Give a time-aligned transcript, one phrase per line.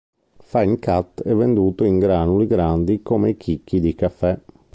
[0.41, 4.35] Fine cut è venduto in granuli grandi come i chicchi di caffè.